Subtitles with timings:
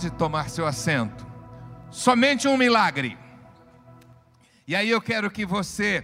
[0.00, 1.26] Pode tomar seu assento.
[1.90, 3.18] Somente um milagre.
[4.66, 6.02] E aí eu quero que você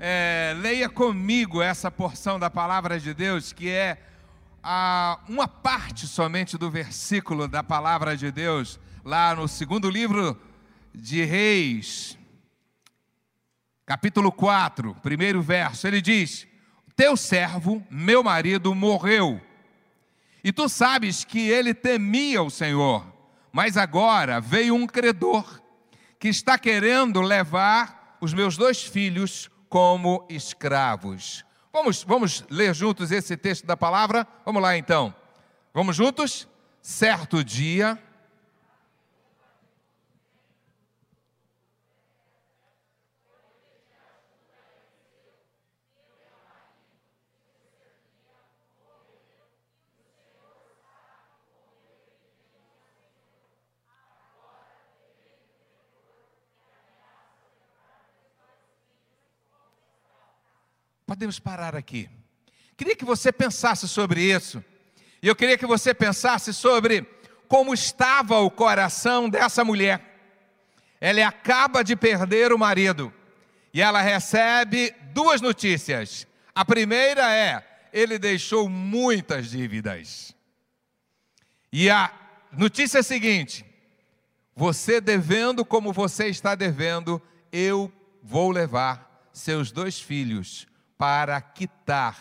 [0.00, 3.98] é, leia comigo essa porção da palavra de Deus, que é
[4.60, 10.36] a, uma parte somente do versículo da palavra de Deus, lá no segundo livro
[10.92, 12.18] de Reis,
[13.86, 15.86] capítulo 4, primeiro verso.
[15.86, 16.48] Ele diz:
[16.96, 19.40] Teu servo, meu marido, morreu.
[20.42, 23.14] E tu sabes que ele temia o Senhor,
[23.56, 25.62] mas agora veio um credor
[26.18, 31.42] que está querendo levar os meus dois filhos como escravos.
[31.72, 34.26] Vamos, vamos ler juntos esse texto da palavra?
[34.44, 35.14] Vamos lá então.
[35.72, 36.46] Vamos juntos?
[36.82, 37.98] Certo dia.
[61.06, 62.10] Podemos parar aqui.
[62.76, 64.62] Queria que você pensasse sobre isso.
[65.22, 67.06] E eu queria que você pensasse sobre
[67.46, 70.02] como estava o coração dessa mulher.
[71.00, 73.12] Ela acaba de perder o marido
[73.72, 76.26] e ela recebe duas notícias.
[76.52, 80.34] A primeira é: ele deixou muitas dívidas.
[81.72, 82.12] E a
[82.50, 83.64] notícia é a seguinte:
[84.56, 90.66] você devendo como você está devendo, eu vou levar seus dois filhos
[90.98, 92.16] para quitar,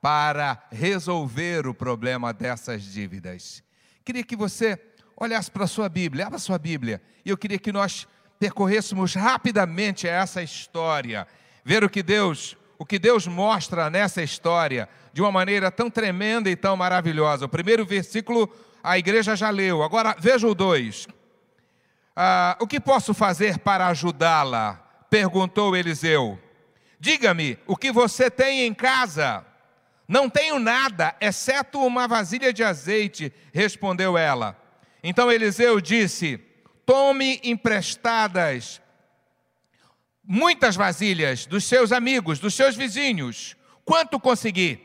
[0.00, 3.62] para resolver o problema dessas dívidas.
[4.04, 4.78] Queria que você
[5.16, 8.06] olhasse para a sua Bíblia, abra a sua Bíblia, e eu queria que nós
[8.38, 11.26] percorrêssemos rapidamente essa história,
[11.64, 16.50] ver o que Deus, o que Deus mostra nessa história de uma maneira tão tremenda
[16.50, 17.46] e tão maravilhosa.
[17.46, 21.08] O primeiro versículo a igreja já leu, agora veja o dois.
[22.14, 24.82] Ah, o que posso fazer para ajudá-la?
[25.10, 26.38] perguntou Eliseu.
[26.98, 29.44] Diga-me o que você tem em casa.
[30.08, 34.56] Não tenho nada, exceto uma vasilha de azeite, respondeu ela.
[35.02, 36.38] Então Eliseu disse:
[36.84, 38.80] Tome emprestadas
[40.22, 44.82] muitas vasilhas dos seus amigos, dos seus vizinhos, quanto conseguir.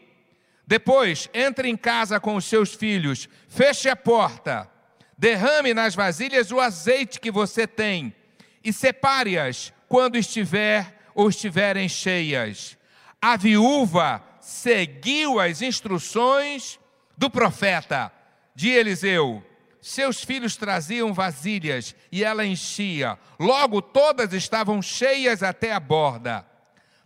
[0.65, 4.69] Depois, entre em casa com os seus filhos, feche a porta,
[5.17, 8.15] derrame nas vasilhas o azeite que você tem
[8.63, 12.77] e separe-as quando estiver ou estiverem cheias.
[13.21, 16.79] A viúva seguiu as instruções
[17.17, 18.11] do profeta
[18.55, 19.43] de Eliseu.
[19.81, 23.17] Seus filhos traziam vasilhas e ela enchia.
[23.39, 26.45] Logo todas estavam cheias até a borda.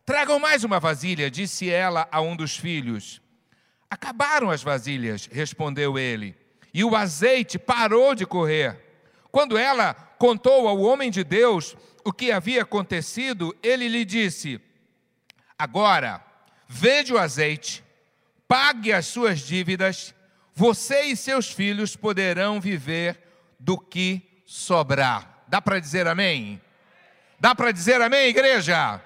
[0.05, 3.21] Tragam mais uma vasilha, disse ela a um dos filhos.
[3.89, 6.35] Acabaram as vasilhas, respondeu ele,
[6.73, 8.77] e o azeite parou de correr.
[9.31, 14.61] Quando ela contou ao homem de Deus o que havia acontecido, ele lhe disse:
[15.57, 16.23] Agora,
[16.67, 17.83] vende o azeite,
[18.47, 20.13] pague as suas dívidas,
[20.53, 23.19] você e seus filhos poderão viver
[23.59, 25.43] do que sobrar.
[25.47, 26.61] Dá para dizer amém?
[27.39, 29.01] Dá para dizer amém, igreja?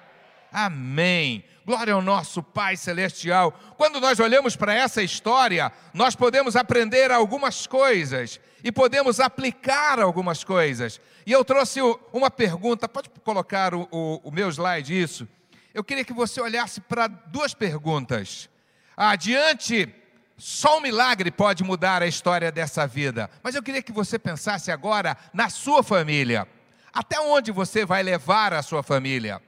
[0.52, 1.42] Amém.
[1.64, 3.52] Glória ao nosso Pai Celestial.
[3.76, 10.42] Quando nós olhamos para essa história, nós podemos aprender algumas coisas e podemos aplicar algumas
[10.42, 11.00] coisas.
[11.26, 11.80] E eu trouxe
[12.12, 15.28] uma pergunta, pode colocar o, o, o meu slide isso?
[15.74, 18.48] Eu queria que você olhasse para duas perguntas.
[18.96, 19.94] Adiante,
[20.36, 23.30] só um milagre pode mudar a história dessa vida.
[23.42, 26.48] Mas eu queria que você pensasse agora na sua família.
[26.92, 29.40] Até onde você vai levar a sua família?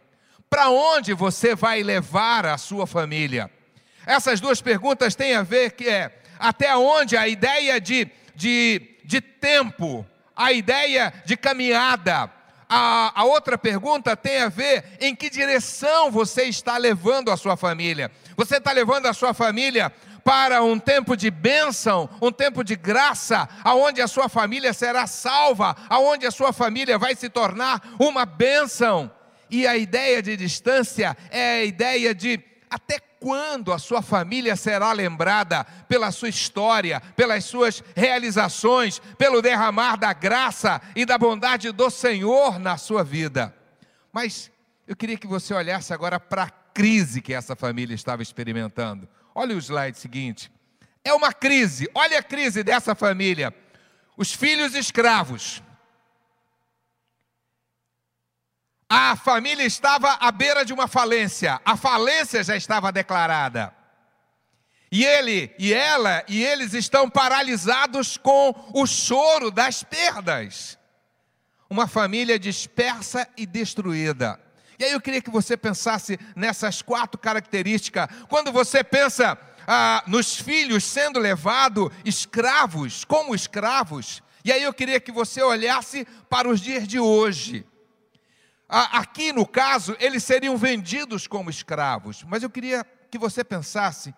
[0.53, 3.51] Para onde você vai levar a sua família?
[4.05, 9.23] Essas duas perguntas têm a ver que é até onde a ideia de, de, de
[9.23, 12.31] tempo, a ideia de caminhada.
[12.69, 17.57] A, a outra pergunta tem a ver em que direção você está levando a sua
[17.57, 18.11] família.
[18.37, 19.91] Você está levando a sua família
[20.23, 25.75] para um tempo de bênção, um tempo de graça, aonde a sua família será salva,
[25.89, 29.11] aonde a sua família vai se tornar uma bênção.
[29.53, 32.41] E a ideia de distância é a ideia de
[32.71, 39.97] até quando a sua família será lembrada pela sua história, pelas suas realizações, pelo derramar
[39.97, 43.55] da graça e da bondade do Senhor na sua vida.
[44.11, 44.51] Mas
[44.89, 49.07] eu queria que você olhasse agora para a crise que essa família estava experimentando.
[49.35, 50.51] Olha o slide seguinte.
[51.05, 53.55] É uma crise, olha a crise dessa família.
[54.17, 55.63] Os filhos escravos,
[58.95, 63.75] a família estava à beira de uma falência, a falência já estava declarada.
[64.91, 70.79] E ele e ela e eles estão paralisados com o choro das perdas.
[71.71, 74.39] Uma família dispersa e destruída.
[74.79, 78.09] E aí eu queria que você pensasse nessas quatro características.
[78.29, 85.01] Quando você pensa ah, nos filhos sendo levados escravos, como escravos, e aí eu queria
[85.01, 87.65] que você olhasse para os dias de hoje.
[88.75, 94.15] Aqui no caso, eles seriam vendidos como escravos, mas eu queria que você pensasse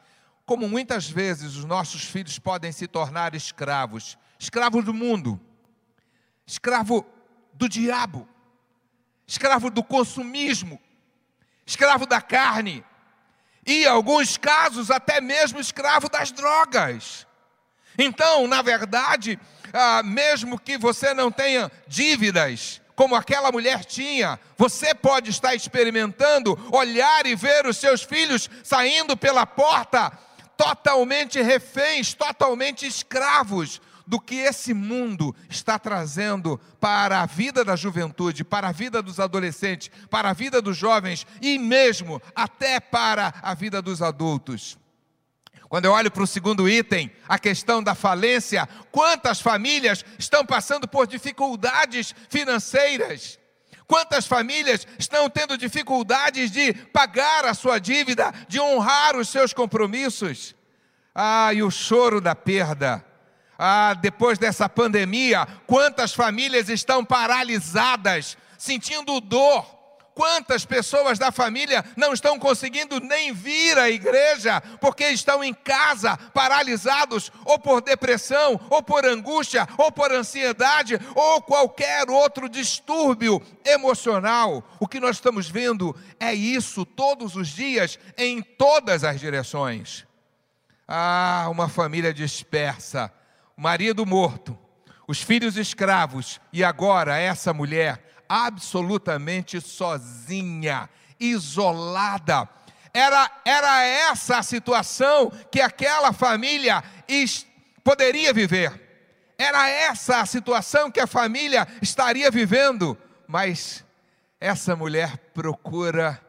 [0.47, 4.17] como muitas vezes os nossos filhos podem se tornar escravos.
[4.39, 5.41] Escravos do mundo,
[6.47, 7.05] escravo
[7.53, 8.29] do diabo,
[9.27, 10.81] escravo do consumismo,
[11.67, 12.85] escravo da carne,
[13.67, 17.27] e, em alguns casos, até mesmo escravo das drogas.
[17.99, 19.37] Então, na verdade,
[19.73, 26.59] ah, mesmo que você não tenha dívidas, como aquela mulher tinha, você pode estar experimentando,
[26.73, 30.13] olhar e ver os seus filhos saindo pela porta
[30.57, 38.45] totalmente reféns, totalmente escravos do que esse mundo está trazendo para a vida da juventude,
[38.45, 43.55] para a vida dos adolescentes, para a vida dos jovens e mesmo até para a
[43.55, 44.79] vida dos adultos.
[45.75, 50.87] Quando eu olho para o segundo item, a questão da falência, quantas famílias estão passando
[50.87, 53.41] por dificuldades financeiras?
[53.85, 60.55] Quantas famílias estão tendo dificuldades de pagar a sua dívida, de honrar os seus compromissos?
[61.13, 63.05] Ah, e o choro da perda.
[63.59, 69.67] Ah, depois dessa pandemia, quantas famílias estão paralisadas, sentindo dor,
[70.15, 76.17] Quantas pessoas da família não estão conseguindo nem vir à igreja porque estão em casa
[76.33, 84.63] paralisados, ou por depressão, ou por angústia, ou por ansiedade, ou qualquer outro distúrbio emocional?
[84.79, 90.07] O que nós estamos vendo é isso todos os dias, em todas as direções.
[90.87, 93.13] Ah, uma família dispersa,
[93.57, 94.57] o marido morto,
[95.09, 100.89] os filhos escravos, e agora essa mulher absolutamente sozinha,
[101.19, 102.49] isolada.
[102.93, 106.83] Era, era essa a situação que aquela família
[107.83, 108.81] poderia viver.
[109.37, 112.97] Era essa a situação que a família estaria vivendo.
[113.27, 113.85] Mas
[114.41, 116.21] essa mulher procura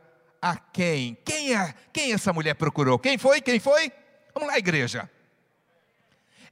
[0.42, 1.18] a quem?
[1.24, 1.74] Quem é?
[1.94, 2.98] Quem essa mulher procurou?
[2.98, 3.42] Quem foi?
[3.42, 3.92] Quem foi?
[4.34, 5.10] Vamos lá, igreja.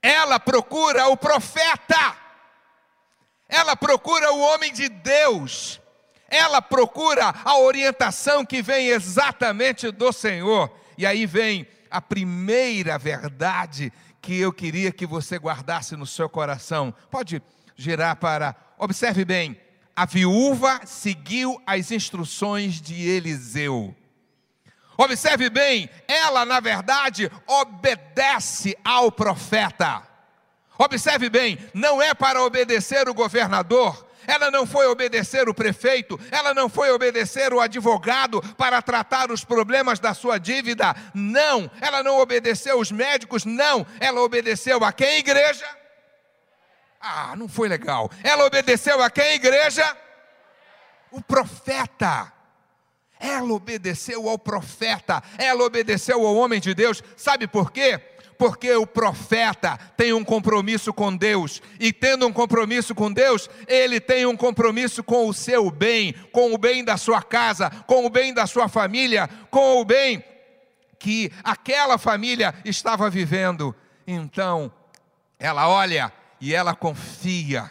[0.01, 2.22] Ela procura o profeta
[3.53, 5.79] ela procura o homem de Deus,
[6.27, 10.75] ela procura a orientação que vem exatamente do Senhor.
[10.97, 16.91] E aí vem a primeira verdade que eu queria que você guardasse no seu coração.
[17.11, 17.43] Pode
[17.75, 18.55] girar para.
[18.79, 19.61] Observe bem:
[19.95, 23.95] a viúva seguiu as instruções de Eliseu.
[24.97, 30.12] Observe bem, ela na verdade obedece ao profeta.
[30.77, 36.53] Observe bem, não é para obedecer o governador, ela não foi obedecer o prefeito, ela
[36.53, 42.19] não foi obedecer o advogado para tratar os problemas da sua dívida, não, ela não
[42.19, 45.65] obedeceu os médicos, não, ela obedeceu a quem igreja?
[46.99, 48.09] Ah, não foi legal.
[48.23, 49.97] Ela obedeceu a quem igreja?
[51.11, 52.31] O profeta.
[53.19, 57.97] Ela obedeceu ao profeta, ela obedeceu ao homem de Deus, sabe por quê?
[58.37, 63.99] Porque o profeta tem um compromisso com Deus, e tendo um compromisso com Deus, ele
[63.99, 68.09] tem um compromisso com o seu bem, com o bem da sua casa, com o
[68.09, 70.23] bem da sua família, com o bem
[71.03, 73.75] que aquela família estava vivendo.
[74.07, 74.71] Então,
[75.37, 77.69] ela olha e ela confia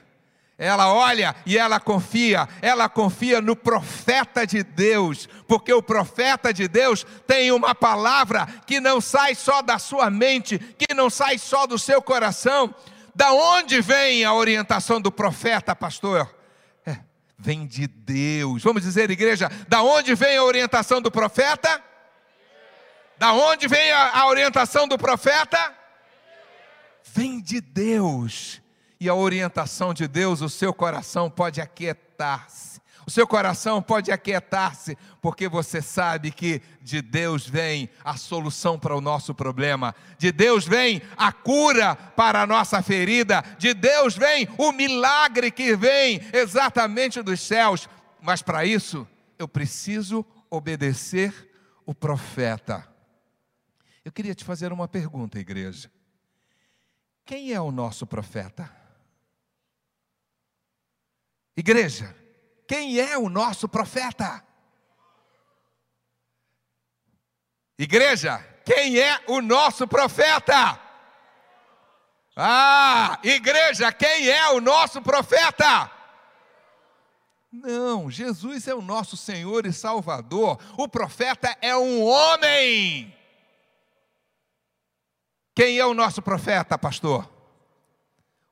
[0.62, 6.68] ela olha e ela confia, ela confia no profeta de Deus, porque o profeta de
[6.68, 11.66] Deus tem uma palavra que não sai só da sua mente, que não sai só
[11.66, 12.72] do seu coração.
[13.12, 16.32] Da onde vem a orientação do profeta, pastor?
[16.86, 16.96] É,
[17.36, 18.62] vem de Deus.
[18.62, 21.82] Vamos dizer, igreja, da onde vem a orientação do profeta?
[23.18, 25.74] Da onde vem a, a orientação do profeta?
[27.12, 28.61] Vem de Deus
[29.02, 32.80] e a orientação de Deus, o seu coração pode aquietar-se.
[33.04, 38.94] O seu coração pode aquietar-se, porque você sabe que de Deus vem a solução para
[38.96, 44.48] o nosso problema, de Deus vem a cura para a nossa ferida, de Deus vem
[44.56, 47.88] o milagre que vem exatamente dos céus.
[48.20, 49.04] Mas para isso,
[49.36, 51.50] eu preciso obedecer
[51.84, 52.86] o profeta.
[54.04, 55.90] Eu queria te fazer uma pergunta, igreja.
[57.24, 58.80] Quem é o nosso profeta?
[61.56, 62.16] Igreja,
[62.66, 64.42] quem é o nosso profeta?
[67.78, 70.80] Igreja, quem é o nosso profeta?
[72.36, 75.90] Ah, igreja, quem é o nosso profeta?
[77.52, 80.58] Não, Jesus é o nosso Senhor e Salvador.
[80.78, 83.14] O profeta é um homem.
[85.54, 87.30] Quem é o nosso profeta, pastor?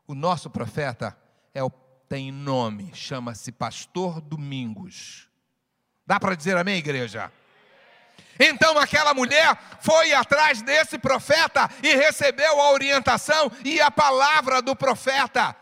[0.07, 1.17] O nosso profeta
[1.55, 1.71] é o,
[2.11, 5.29] tem nome, chama-se Pastor Domingos.
[6.05, 7.31] Dá para dizer amém, igreja?
[8.37, 14.75] Então aquela mulher foi atrás desse profeta e recebeu a orientação e a palavra do
[14.75, 15.55] profeta.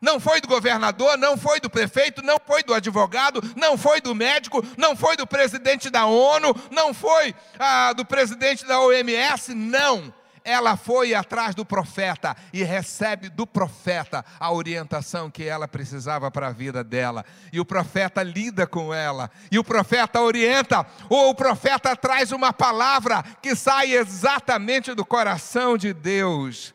[0.00, 4.12] Não foi do governador, não foi do prefeito, não foi do advogado, não foi do
[4.12, 10.12] médico, não foi do presidente da ONU, não foi ah, do presidente da OMS, não
[10.44, 16.48] ela foi atrás do profeta e recebe do profeta a orientação que ela precisava para
[16.48, 17.24] a vida dela.
[17.52, 22.52] E o profeta lida com ela, e o profeta orienta, ou o profeta traz uma
[22.52, 26.74] palavra que sai exatamente do coração de Deus.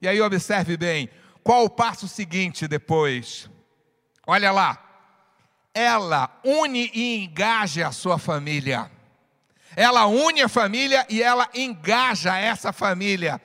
[0.00, 1.10] E aí observe bem,
[1.42, 3.48] qual o passo seguinte depois?
[4.26, 4.84] Olha lá.
[5.74, 8.90] Ela une e engaja a sua família
[9.78, 13.40] ela une a família e ela engaja essa família.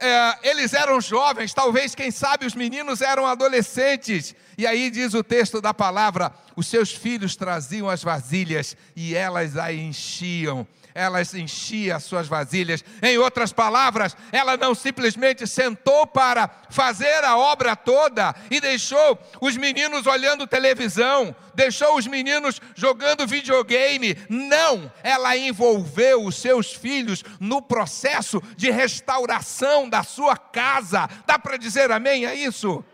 [0.00, 4.34] É, eles eram jovens, talvez, quem sabe, os meninos eram adolescentes.
[4.56, 9.58] E aí diz o texto da palavra: os seus filhos traziam as vasilhas e elas
[9.58, 12.84] a enchiam elas enchiam as suas vasilhas.
[13.02, 19.56] Em outras palavras, ela não simplesmente sentou para fazer a obra toda e deixou os
[19.56, 24.16] meninos olhando televisão, deixou os meninos jogando videogame.
[24.28, 31.08] Não, ela envolveu os seus filhos no processo de restauração da sua casa.
[31.26, 32.84] Dá para dizer amém a isso?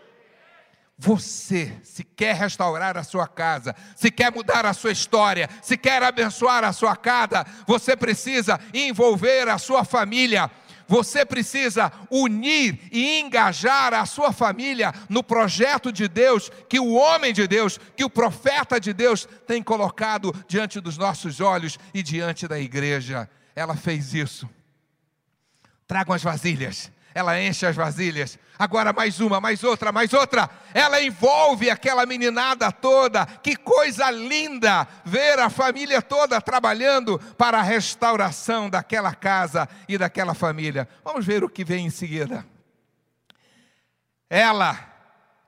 [1.03, 6.03] Você, se quer restaurar a sua casa, se quer mudar a sua história, se quer
[6.03, 10.51] abençoar a sua casa, você precisa envolver a sua família.
[10.87, 17.33] Você precisa unir e engajar a sua família no projeto de Deus, que o homem
[17.33, 22.47] de Deus, que o profeta de Deus tem colocado diante dos nossos olhos e diante
[22.47, 23.27] da igreja.
[23.57, 24.47] Ela fez isso.
[25.87, 28.39] Tragam as vasilhas ela enche as vasilhas.
[28.59, 30.49] Agora mais uma, mais outra, mais outra.
[30.73, 33.27] Ela envolve aquela meninada toda.
[33.27, 40.35] Que coisa linda ver a família toda trabalhando para a restauração daquela casa e daquela
[40.35, 40.89] família.
[41.05, 42.47] Vamos ver o que vem em seguida.
[44.29, 44.79] Ela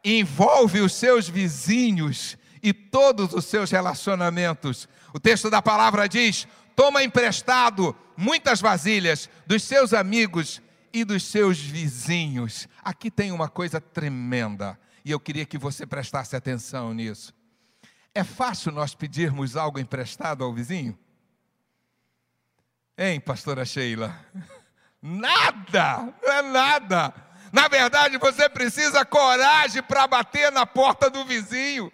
[0.05, 4.89] envolve os seus vizinhos e todos os seus relacionamentos.
[5.15, 10.61] O texto da palavra diz: toma emprestado muitas vasilhas dos seus amigos
[10.93, 12.69] e dos seus vizinhos.
[12.83, 17.35] Aqui tem uma coisa tremenda, e eu queria que você prestasse atenção nisso.
[18.15, 20.99] É fácil nós pedirmos algo emprestado ao vizinho?
[22.97, 24.15] Hein, pastora Sheila?
[25.01, 27.13] Nada, não é nada.
[27.53, 31.93] Na verdade, você precisa coragem para bater na porta do vizinho.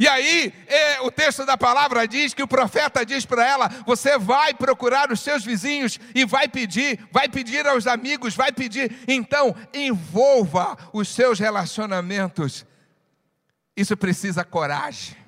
[0.00, 4.16] E aí, é, o texto da palavra diz que o profeta diz para ela: você
[4.16, 9.04] vai procurar os seus vizinhos e vai pedir, vai pedir aos amigos, vai pedir.
[9.06, 12.64] Então, envolva os seus relacionamentos.
[13.76, 15.18] Isso precisa coragem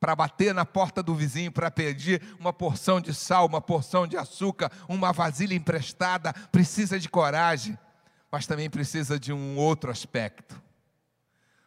[0.00, 4.16] para bater na porta do vizinho, para pedir uma porção de sal, uma porção de
[4.16, 6.32] açúcar, uma vasilha emprestada.
[6.50, 7.78] Precisa de coragem,
[8.32, 10.60] mas também precisa de um outro aspecto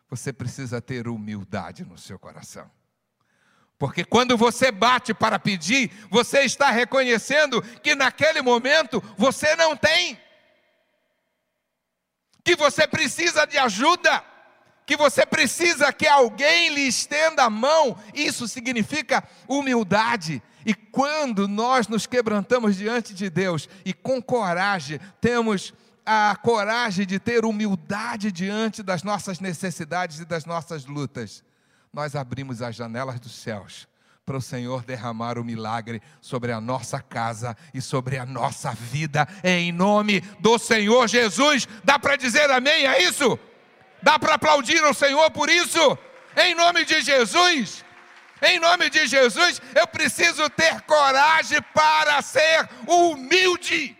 [0.09, 2.69] você precisa ter humildade no seu coração.
[3.77, 10.17] Porque quando você bate para pedir, você está reconhecendo que naquele momento você não tem,
[12.43, 14.23] que você precisa de ajuda,
[14.85, 17.97] que você precisa que alguém lhe estenda a mão.
[18.13, 20.41] Isso significa humildade.
[20.65, 25.73] E quando nós nos quebrantamos diante de Deus e com coragem temos
[26.05, 31.43] a coragem de ter humildade diante das nossas necessidades e das nossas lutas,
[31.91, 33.87] nós abrimos as janelas dos céus
[34.25, 39.27] para o Senhor derramar o milagre sobre a nossa casa e sobre a nossa vida,
[39.43, 41.67] em nome do Senhor Jesus.
[41.83, 43.37] Dá para dizer amém a isso?
[44.01, 45.97] Dá para aplaudir ao Senhor por isso?
[46.35, 47.85] Em nome de Jesus.
[48.41, 53.97] Em nome de Jesus, eu preciso ter coragem para ser humilde.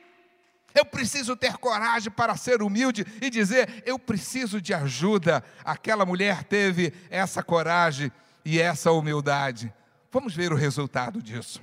[0.75, 5.41] Eu preciso ter coragem para ser humilde e dizer: eu preciso de ajuda.
[5.63, 8.12] Aquela mulher teve essa coragem
[8.44, 9.74] e essa humildade.
[10.12, 11.62] Vamos ver o resultado disso.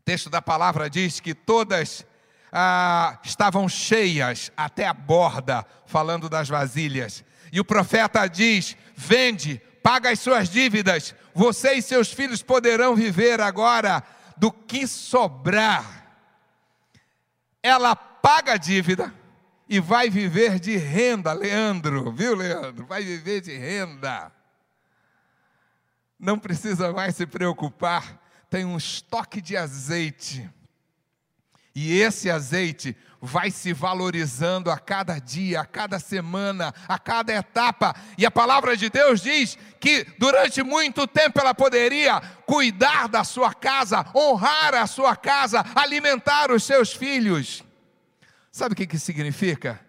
[0.00, 2.04] O texto da palavra diz que todas
[2.52, 7.24] ah, estavam cheias até a borda, falando das vasilhas.
[7.52, 13.40] E o profeta diz: vende, paga as suas dívidas, você e seus filhos poderão viver
[13.40, 14.02] agora
[14.36, 15.99] do que sobrar
[17.62, 19.12] ela paga a dívida
[19.68, 22.86] e vai viver de renda, Leandro, viu, Leandro?
[22.86, 24.32] Vai viver de renda.
[26.18, 30.50] Não precisa mais se preocupar, tem um estoque de azeite.
[31.82, 37.96] E esse azeite vai se valorizando a cada dia, a cada semana, a cada etapa.
[38.18, 43.54] E a palavra de Deus diz que durante muito tempo ela poderia cuidar da sua
[43.54, 47.64] casa, honrar a sua casa, alimentar os seus filhos.
[48.52, 49.80] Sabe o que, que significa?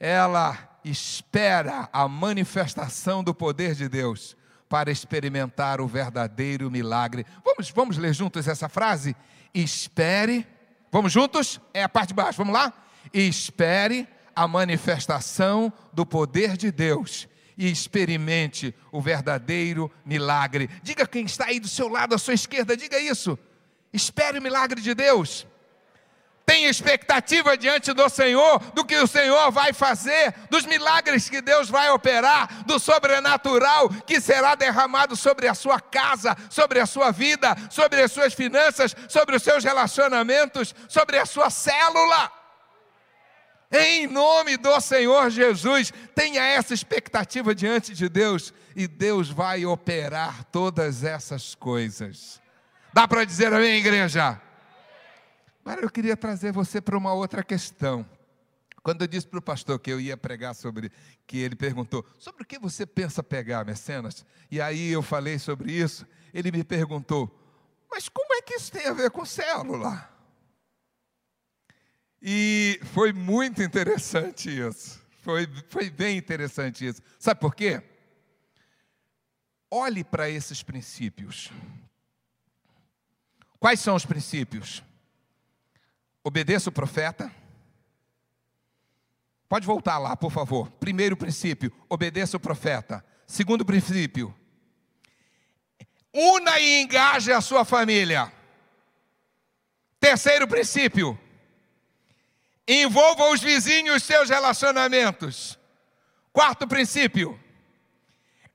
[0.00, 4.36] Ela espera a manifestação do poder de Deus
[4.68, 7.24] para experimentar o verdadeiro milagre.
[7.44, 9.14] Vamos, vamos ler juntos essa frase?
[9.54, 10.44] Espere
[10.92, 11.58] Vamos juntos?
[11.72, 12.70] É a parte de baixo, vamos lá?
[13.12, 14.06] espere
[14.36, 20.70] a manifestação do poder de Deus e experimente o verdadeiro milagre.
[20.82, 23.38] Diga quem está aí do seu lado, à sua esquerda, diga isso.
[23.92, 25.46] Espere o milagre de Deus.
[26.44, 31.70] Tem expectativa diante do Senhor, do que o Senhor vai fazer, dos milagres que Deus
[31.70, 37.56] vai operar, do sobrenatural que será derramado sobre a sua casa, sobre a sua vida,
[37.70, 42.30] sobre as suas finanças, sobre os seus relacionamentos, sobre a sua célula.
[43.70, 50.44] Em nome do Senhor Jesus, tenha essa expectativa diante de Deus e Deus vai operar
[50.52, 52.38] todas essas coisas.
[52.92, 54.38] Dá para dizer amém, igreja?
[55.64, 58.04] Agora eu queria trazer você para uma outra questão.
[58.82, 60.90] Quando eu disse para o pastor que eu ia pregar sobre,
[61.24, 64.26] que ele perguntou, sobre o que você pensa pegar, mecenas?
[64.50, 66.04] E aí eu falei sobre isso,
[66.34, 67.30] ele me perguntou,
[67.88, 70.10] mas como é que isso tem a ver com célula?
[72.20, 77.00] E foi muito interessante isso, foi, foi bem interessante isso.
[77.20, 77.80] Sabe por quê?
[79.70, 81.52] Olhe para esses princípios.
[83.60, 84.82] Quais são os princípios?
[86.24, 87.30] Obedeça o profeta.
[89.48, 90.70] Pode voltar lá, por favor.
[90.72, 93.04] Primeiro princípio, obedeça o profeta.
[93.26, 94.34] Segundo princípio,
[96.12, 98.32] una e engaje a sua família.
[99.98, 101.18] Terceiro princípio,
[102.66, 105.58] envolva os vizinhos os seus relacionamentos.
[106.32, 107.38] Quarto princípio,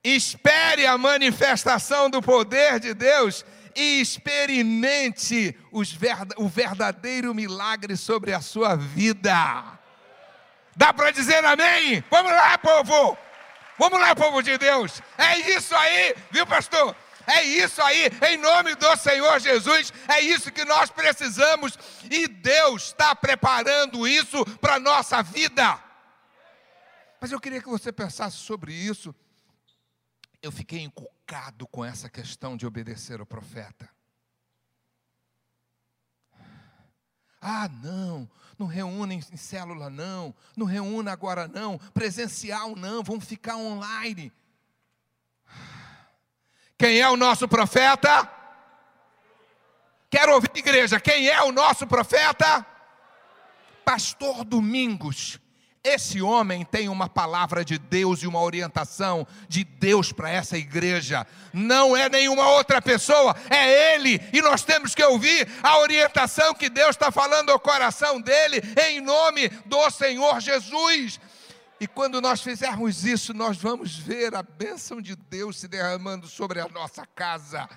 [0.03, 3.45] espere a manifestação do poder de Deus
[3.77, 9.79] e experimente o verdadeiro milagre sobre a sua vida.
[10.75, 12.03] Dá para dizer amém?
[12.09, 13.17] Vamos lá, povo!
[13.77, 15.01] Vamos lá, povo de Deus!
[15.17, 16.95] É isso aí, viu, pastor?
[17.27, 21.77] É isso aí, em nome do Senhor Jesus, é isso que nós precisamos
[22.09, 25.77] e Deus está preparando isso para a nossa vida.
[27.19, 29.13] Mas eu queria que você pensasse sobre isso
[30.41, 30.89] eu fiquei
[31.67, 33.89] com essa questão de obedecer ao profeta.
[37.41, 43.55] Ah, não, não reúne em célula, não, não reúne agora, não, presencial, não, vamos ficar
[43.55, 44.31] online.
[46.77, 48.31] Quem é o nosso profeta?
[50.09, 52.65] Quero ouvir, igreja, quem é o nosso profeta?
[53.83, 55.39] Pastor Domingos.
[55.88, 61.26] Esse homem tem uma palavra de Deus e uma orientação de Deus para essa igreja.
[61.54, 64.21] Não é nenhuma outra pessoa, é ele.
[64.34, 69.00] E nós temos que ouvir a orientação que Deus está falando ao coração dele, em
[69.00, 71.21] nome do Senhor Jesus.
[71.80, 76.60] E quando nós fizermos isso, nós vamos ver a bênção de Deus se derramando sobre
[76.60, 77.69] a nossa casa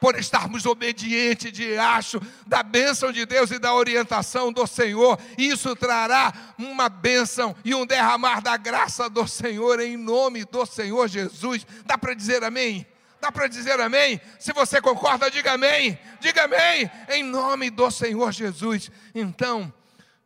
[0.00, 5.18] por estarmos obedientes debaixo da bênção de Deus e da orientação do Senhor.
[5.36, 11.08] Isso trará uma bênção e um derramar da graça do Senhor em nome do Senhor
[11.08, 11.66] Jesus.
[11.84, 12.86] Dá para dizer amém?
[13.20, 14.20] Dá para dizer amém?
[14.38, 15.98] Se você concorda, diga amém.
[16.20, 18.90] Diga amém em nome do Senhor Jesus.
[19.14, 19.72] Então,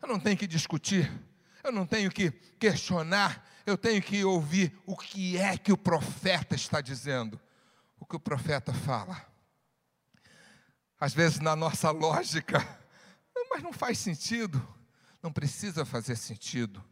[0.02, 1.10] eu não tenho que discutir,
[1.62, 6.54] eu não tenho que questionar, eu tenho que ouvir o que é que o profeta
[6.54, 7.40] está dizendo.
[7.98, 9.29] O que o profeta fala
[11.00, 12.66] às vezes na nossa lógica,
[13.50, 14.62] mas não faz sentido.
[15.22, 16.82] Não precisa fazer sentido.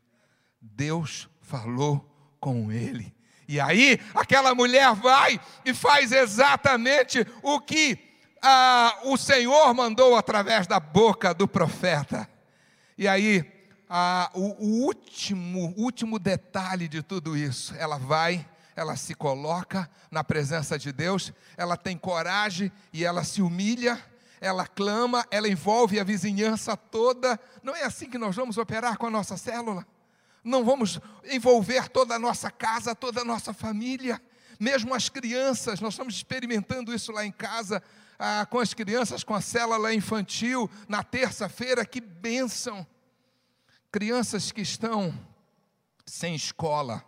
[0.61, 2.05] Deus falou
[2.41, 3.15] com ele.
[3.47, 7.99] E aí, aquela mulher vai e faz exatamente o que
[8.43, 12.29] ah, o Senhor mandou através da boca do profeta.
[12.97, 13.51] E aí,
[13.89, 18.47] ah, o, o último, último detalhe de tudo isso, ela vai
[18.79, 24.01] ela se coloca na presença de Deus, ela tem coragem e ela se humilha,
[24.41, 27.41] ela clama, ela envolve a vizinhança toda.
[27.61, 29.85] Não é assim que nós vamos operar com a nossa célula?
[30.45, 34.23] Não vamos envolver toda a nossa casa, toda a nossa família,
[34.61, 37.83] mesmo as crianças, nós estamos experimentando isso lá em casa.
[38.17, 42.87] ah, com as crianças, com a célula infantil, na terça-feira, que bênção!
[43.91, 45.13] Crianças que estão
[46.07, 47.05] sem escola,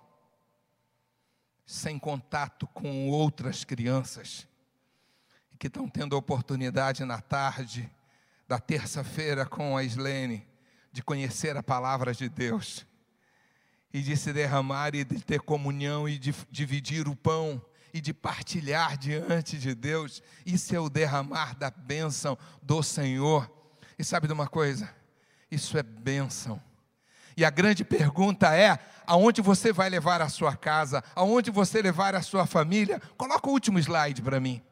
[1.71, 4.45] sem contato com outras crianças,
[5.57, 7.89] que estão tendo a oportunidade na tarde
[8.49, 10.45] da terça-feira com a Islene
[10.91, 12.85] de conhecer a palavra de Deus
[13.95, 18.13] e de se derramar e de ter comunhão e de dividir o pão e de
[18.13, 20.25] partilhar diante de Deus.
[20.45, 23.49] Isso é o derramar da bênção do Senhor.
[23.97, 24.93] E sabe de uma coisa?
[25.49, 26.61] Isso é bênção.
[27.37, 31.03] E a grande pergunta é: aonde você vai levar a sua casa?
[31.15, 33.01] Aonde você levar a sua família?
[33.17, 34.63] Coloca o último slide para mim.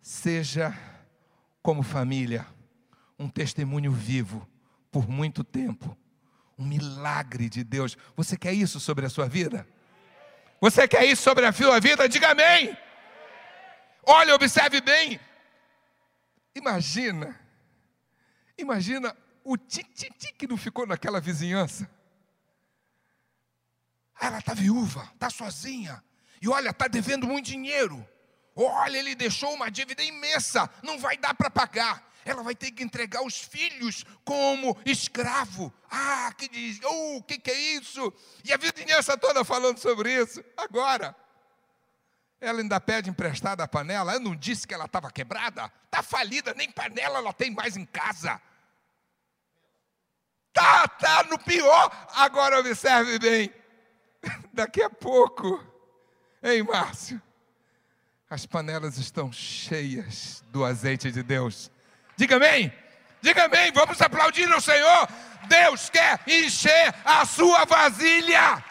[0.00, 0.76] Seja
[1.62, 2.46] como família
[3.18, 4.48] um testemunho vivo
[4.90, 5.96] por muito tempo,
[6.58, 7.96] um milagre de Deus.
[8.16, 9.66] Você quer isso sobre a sua vida?
[10.60, 12.08] Você quer isso sobre a sua vida?
[12.08, 12.76] Diga amém.
[14.04, 15.20] Olha, observe bem.
[16.54, 17.38] Imagina,
[18.58, 21.90] imagina o tititi que não ficou naquela vizinhança.
[24.20, 26.02] Ela está viúva, está sozinha.
[26.42, 28.06] E olha, está devendo muito dinheiro.
[28.54, 32.10] Olha, ele deixou uma dívida imensa, não vai dar para pagar.
[32.24, 35.72] Ela vai ter que entregar os filhos como escravo.
[35.90, 38.12] Ah, que diz, oh, o que, que é isso?
[38.44, 40.44] E a vizinhança toda falando sobre isso.
[40.56, 41.16] Agora,
[42.40, 44.12] ela ainda pede emprestada a panela.
[44.12, 45.72] Eu não disse que ela estava quebrada?
[45.84, 48.40] Está falida, nem panela ela tem mais em casa.
[51.00, 51.90] Tá, tá no pior.
[52.14, 53.52] Agora observe bem.
[54.52, 55.64] Daqui a pouco,
[56.42, 57.20] hein, Márcio?
[58.28, 61.70] As panelas estão cheias do azeite de Deus.
[62.16, 62.72] Diga amém.
[63.20, 63.72] Diga amém.
[63.72, 65.08] Vamos aplaudir o Senhor.
[65.48, 68.64] Deus quer encher a sua vasilha.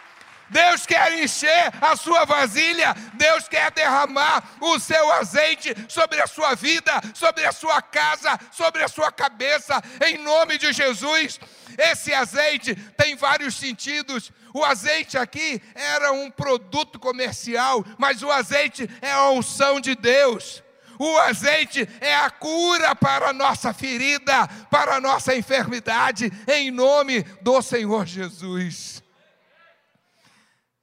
[0.49, 6.55] Deus quer encher a sua vasilha, Deus quer derramar o seu azeite sobre a sua
[6.55, 11.39] vida, sobre a sua casa, sobre a sua cabeça, em nome de Jesus.
[11.79, 14.33] Esse azeite tem vários sentidos.
[14.53, 20.61] O azeite aqui era um produto comercial, mas o azeite é a unção de Deus.
[20.99, 27.23] O azeite é a cura para a nossa ferida, para a nossa enfermidade, em nome
[27.41, 29.01] do Senhor Jesus.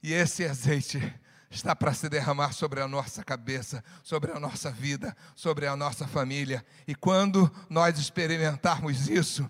[0.01, 1.13] E esse azeite
[1.51, 6.07] está para se derramar sobre a nossa cabeça, sobre a nossa vida, sobre a nossa
[6.07, 6.65] família.
[6.87, 9.47] E quando nós experimentarmos isso,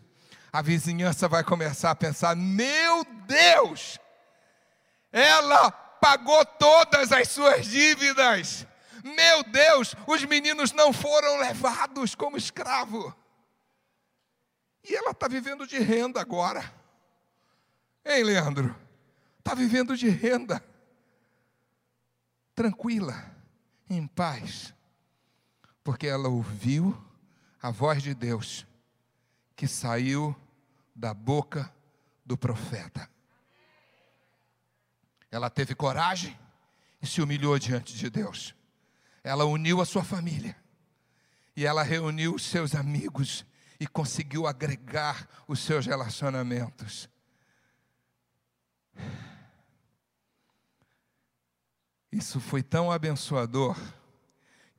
[0.51, 3.99] a vizinhança vai começar a pensar: meu Deus,
[5.12, 8.65] ela pagou todas as suas dívidas.
[9.03, 13.15] Meu Deus, os meninos não foram levados como escravo.
[14.83, 16.73] E ela está vivendo de renda agora.
[18.05, 18.88] Hein, Leandro?
[19.47, 20.62] está vivendo de renda,
[22.53, 23.33] tranquila,
[23.89, 24.73] em paz,
[25.86, 27.01] porque ela ouviu
[27.62, 28.67] a voz de Deus
[29.57, 30.35] que saiu
[30.95, 31.73] da boca
[32.23, 33.09] do profeta.
[35.31, 36.39] Ela teve coragem
[37.01, 38.55] e se humilhou diante de Deus.
[39.23, 40.55] Ela uniu a sua família
[41.55, 43.43] e ela reuniu os seus amigos
[43.79, 47.09] e conseguiu agregar os seus relacionamentos.
[52.11, 53.75] Isso foi tão abençoador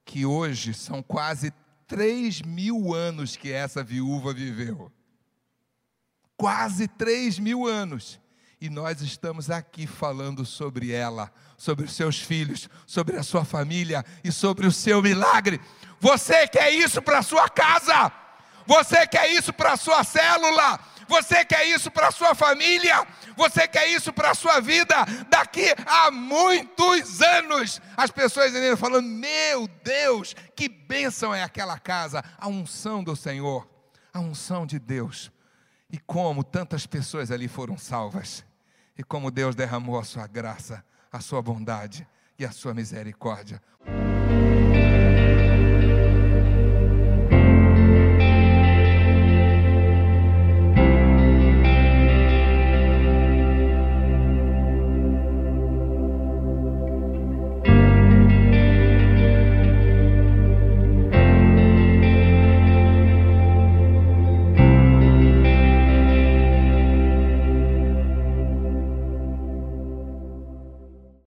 [0.04, 1.52] que hoje são quase
[1.88, 4.92] três mil anos que essa viúva viveu.
[6.36, 8.20] Quase três mil anos.
[8.60, 14.04] E nós estamos aqui falando sobre ela, sobre os seus filhos, sobre a sua família
[14.22, 15.60] e sobre o seu milagre.
[16.00, 18.12] Você quer isso para a sua casa?
[18.66, 20.78] Você quer isso para a sua célula?
[21.08, 23.06] Você quer isso para a sua família?
[23.36, 24.94] Você quer isso para a sua vida?
[25.28, 32.22] Daqui a muitos anos, as pessoas ainda falando: Meu Deus, que bênção é aquela casa!
[32.36, 33.66] A unção do Senhor,
[34.12, 35.32] a unção de Deus.
[35.90, 38.44] E como tantas pessoas ali foram salvas,
[38.96, 42.06] e como Deus derramou a sua graça, a sua bondade
[42.38, 43.62] e a sua misericórdia.